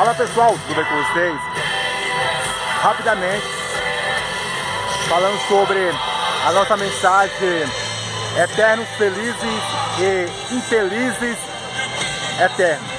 Fala 0.00 0.14
pessoal, 0.14 0.58
tudo 0.66 0.74
bem 0.74 0.84
com 0.86 1.12
vocês? 1.12 1.38
Rapidamente, 2.80 3.46
falando 5.06 5.38
sobre 5.46 5.90
a 6.46 6.52
nossa 6.52 6.74
mensagem 6.78 7.68
Eternos 8.42 8.88
Felizes 8.96 9.62
e 9.98 10.54
Infelizes 10.54 11.36
Eternos. 12.42 12.90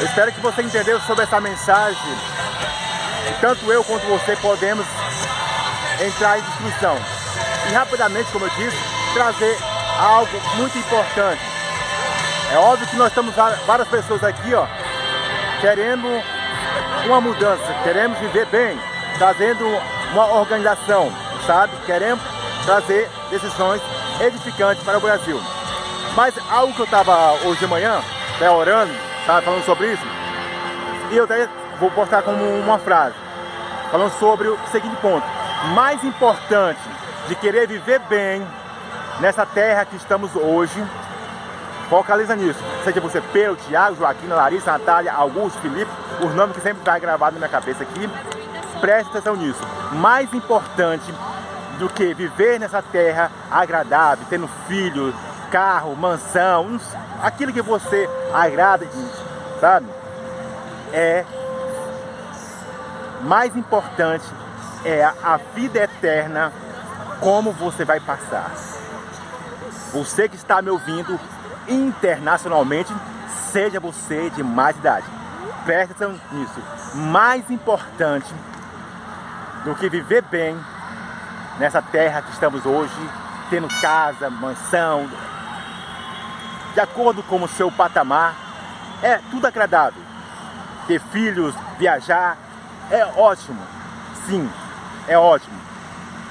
Eu 0.00 0.06
espero 0.06 0.32
que 0.32 0.40
você 0.40 0.62
entendeu 0.62 1.00
sobre 1.02 1.22
essa 1.22 1.40
mensagem. 1.40 2.18
Tanto 3.40 3.70
eu 3.70 3.84
quanto 3.84 4.04
você 4.06 4.34
podemos 4.34 4.84
entrar 6.04 6.40
em 6.40 6.42
discussão. 6.42 6.98
E 7.70 7.72
rapidamente, 7.72 8.32
como 8.32 8.46
eu 8.46 8.50
disse, 8.56 8.76
trazer 9.14 9.56
algo 9.96 10.40
muito 10.56 10.76
importante. 10.76 11.42
É 12.50 12.56
óbvio 12.56 12.88
que 12.88 12.96
nós 12.96 13.08
estamos 13.10 13.32
várias 13.64 13.86
pessoas 13.86 14.24
aqui, 14.24 14.52
ó, 14.54 14.66
querendo 15.60 16.06
uma 17.06 17.20
mudança, 17.20 17.74
queremos 17.84 18.18
viver 18.18 18.46
bem, 18.46 18.78
trazendo 19.18 19.64
uma 20.12 20.26
organização, 20.34 21.12
sabe? 21.46 21.72
Queremos 21.86 22.22
trazer 22.64 23.08
decisões 23.30 23.80
edificantes 24.20 24.82
para 24.82 24.98
o 24.98 25.00
Brasil. 25.00 25.40
Mas 26.14 26.34
algo 26.50 26.72
que 26.74 26.80
eu 26.80 26.84
estava 26.84 27.32
hoje 27.44 27.60
de 27.60 27.66
manhã, 27.66 28.00
até 28.34 28.50
orando, 28.50 28.92
estava 29.20 29.42
falando 29.42 29.64
sobre 29.64 29.92
isso, 29.92 30.06
e 31.10 31.16
eu 31.16 31.24
até 31.24 31.48
vou 31.78 31.90
postar 31.90 32.22
como 32.22 32.42
uma 32.60 32.78
frase, 32.78 33.14
falando 33.90 34.12
sobre 34.18 34.48
o 34.48 34.58
seguinte 34.70 34.96
ponto. 34.96 35.26
Mais 35.74 36.02
importante 36.04 36.80
de 37.28 37.34
querer 37.34 37.66
viver 37.66 38.00
bem 38.00 38.46
nessa 39.20 39.44
terra 39.46 39.84
que 39.84 39.96
estamos 39.96 40.34
hoje, 40.34 40.82
Focaliza 41.88 42.34
nisso. 42.34 42.58
Seja 42.84 43.00
você 43.00 43.20
Pedro, 43.20 43.56
Tiago, 43.56 43.96
Joaquim, 43.96 44.26
Larissa, 44.28 44.72
Natália, 44.72 45.12
Augusto, 45.12 45.60
Felipe, 45.60 45.90
os 46.20 46.34
nomes 46.34 46.56
que 46.56 46.62
sempre 46.62 46.78
estão 46.78 46.98
gravados 46.98 47.38
na 47.38 47.46
minha 47.46 47.60
cabeça 47.60 47.82
aqui. 47.82 48.08
Preste 48.80 49.08
atenção 49.10 49.36
nisso. 49.36 49.60
Mais 49.92 50.32
importante 50.34 51.12
do 51.78 51.88
que 51.88 52.14
viver 52.14 52.58
nessa 52.58 52.82
terra 52.82 53.30
agradável, 53.50 54.24
tendo 54.28 54.48
filhos, 54.66 55.14
carro, 55.50 55.94
mansão, 55.94 56.80
aquilo 57.22 57.52
que 57.52 57.62
você 57.62 58.08
agrada, 58.32 58.86
sabe? 59.60 59.86
É 60.92 61.24
mais 63.22 63.56
importante 63.56 64.24
é 64.84 65.04
a 65.04 65.38
vida 65.54 65.80
eterna, 65.80 66.52
como 67.20 67.50
você 67.50 67.84
vai 67.84 67.98
passar. 67.98 68.52
Você 69.92 70.28
que 70.28 70.36
está 70.36 70.62
me 70.62 70.70
ouvindo, 70.70 71.18
internacionalmente, 71.68 72.92
seja 73.52 73.80
você 73.80 74.30
de 74.30 74.42
mais 74.42 74.76
idade. 74.76 75.06
Preste 75.64 75.92
atenção 75.92 76.20
nisso. 76.32 76.60
Mais 76.94 77.50
importante 77.50 78.32
do 79.64 79.74
que 79.74 79.88
viver 79.88 80.22
bem 80.22 80.56
nessa 81.58 81.82
terra 81.82 82.22
que 82.22 82.30
estamos 82.30 82.64
hoje, 82.64 82.94
tendo 83.50 83.68
casa, 83.80 84.30
mansão, 84.30 85.08
de 86.74 86.80
acordo 86.80 87.22
com 87.22 87.42
o 87.42 87.48
seu 87.48 87.72
patamar, 87.72 88.34
é 89.02 89.18
tudo 89.30 89.46
agradável. 89.46 90.02
Ter 90.86 91.00
filhos, 91.00 91.54
viajar, 91.78 92.36
é 92.90 93.04
ótimo. 93.16 93.60
Sim, 94.26 94.48
é 95.08 95.18
ótimo. 95.18 95.56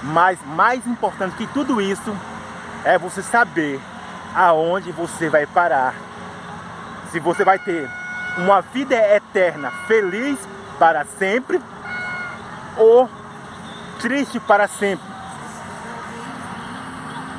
Mas 0.04 0.40
mais 0.46 0.86
importante 0.86 1.36
que 1.36 1.48
tudo 1.48 1.82
isso 1.82 2.16
é 2.84 2.98
você 2.98 3.24
saber 3.24 3.82
aonde 4.36 4.92
você 4.92 5.30
vai 5.30 5.46
parar. 5.46 5.96
Se 7.12 7.20
você 7.20 7.46
vai 7.46 7.58
ter 7.58 7.90
uma 8.38 8.62
vida 8.62 8.96
eterna 8.96 9.72
feliz 9.88 10.38
para 10.78 11.06
sempre 11.18 11.62
ou 12.78 13.10
triste 14.00 14.40
para 14.42 14.68
sempre. 14.68 15.06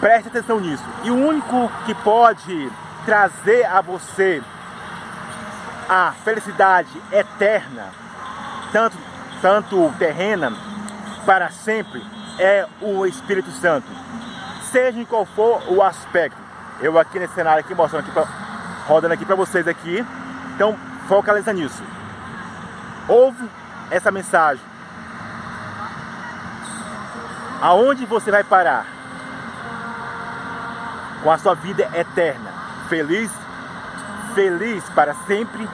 Preste 0.00 0.28
atenção 0.28 0.58
nisso. 0.58 0.84
E 1.04 1.10
o 1.10 1.14
único 1.14 1.70
que 1.84 1.94
pode 1.96 2.72
trazer 3.04 3.66
a 3.66 3.80
você 3.80 4.42
a 5.88 6.12
felicidade 6.24 6.90
eterna, 7.12 7.90
tanto, 8.72 8.96
tanto 9.40 9.94
terrena, 9.98 10.52
para 11.24 11.50
sempre, 11.50 12.02
é 12.38 12.66
o 12.80 13.06
Espírito 13.06 13.50
Santo. 13.52 13.86
Seja 14.70 14.98
em 14.98 15.04
qual 15.04 15.24
for 15.24 15.62
o 15.68 15.82
aspecto 15.82 16.45
eu 16.80 16.98
aqui 16.98 17.18
nesse 17.18 17.34
cenário 17.34 17.60
aqui, 17.60 17.74
mostrando 17.74 18.02
aqui, 18.02 18.12
pra, 18.12 18.26
rodando 18.86 19.14
aqui 19.14 19.24
para 19.24 19.34
vocês 19.34 19.66
aqui. 19.66 20.04
Então, 20.54 20.76
focaliza 21.08 21.52
nisso. 21.52 21.82
Ouve 23.08 23.48
essa 23.90 24.10
mensagem. 24.10 24.64
Aonde 27.60 28.04
você 28.04 28.30
vai 28.30 28.44
parar? 28.44 28.86
Com 31.22 31.30
a 31.30 31.38
sua 31.38 31.54
vida 31.54 31.88
eterna. 31.94 32.52
Feliz, 32.88 33.30
feliz 34.34 34.84
para 34.90 35.14
sempre 35.26 35.68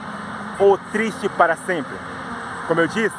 ou 0.59 0.77
triste 0.77 1.27
para 1.29 1.55
sempre. 1.55 1.93
Como 2.67 2.79
eu 2.79 2.87
disse, 2.87 3.15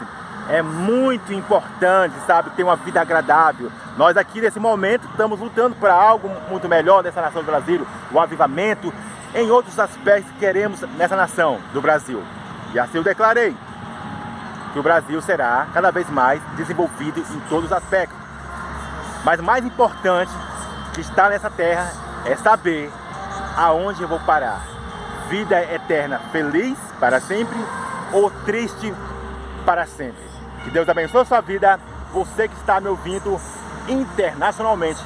é 0.48 0.62
muito 0.62 1.32
importante, 1.32 2.14
sabe, 2.26 2.50
ter 2.50 2.62
uma 2.62 2.76
vida 2.76 3.00
agradável. 3.00 3.70
Nós 3.96 4.16
aqui 4.16 4.40
nesse 4.40 4.60
momento 4.60 5.06
estamos 5.08 5.40
lutando 5.40 5.74
para 5.76 5.94
algo 5.94 6.30
muito 6.50 6.68
melhor 6.68 7.02
nessa 7.02 7.20
nação 7.20 7.42
do 7.42 7.46
Brasil, 7.46 7.86
o 8.12 8.20
avivamento, 8.20 8.92
em 9.34 9.50
outros 9.50 9.78
aspectos 9.78 10.32
que 10.32 10.38
queremos 10.38 10.80
nessa 10.96 11.16
nação 11.16 11.58
do 11.72 11.80
Brasil. 11.80 12.22
E 12.72 12.78
assim 12.78 12.98
eu 12.98 13.04
declarei 13.04 13.56
que 14.72 14.78
o 14.78 14.82
Brasil 14.82 15.20
será 15.22 15.66
cada 15.72 15.90
vez 15.90 16.08
mais 16.10 16.42
desenvolvido 16.56 17.20
em 17.20 17.40
todos 17.48 17.66
os 17.66 17.72
aspectos. 17.72 18.16
Mas 19.24 19.40
mais 19.40 19.64
importante 19.64 20.32
que 20.92 21.00
está 21.00 21.28
nessa 21.28 21.48
terra 21.48 21.90
é 22.24 22.36
saber 22.36 22.90
aonde 23.56 24.02
eu 24.02 24.08
vou 24.08 24.20
parar. 24.20 24.60
Vida 25.28 25.62
eterna 25.72 26.18
feliz 26.30 26.76
para 27.00 27.20
sempre 27.20 27.58
ou 28.12 28.30
triste 28.44 28.92
para 29.64 29.86
sempre. 29.86 30.22
Que 30.62 30.70
Deus 30.70 30.88
abençoe 30.88 31.22
a 31.22 31.24
sua 31.24 31.40
vida, 31.40 31.80
você 32.12 32.48
que 32.48 32.54
está 32.56 32.80
me 32.80 32.88
ouvindo 32.88 33.40
internacionalmente 33.88 35.02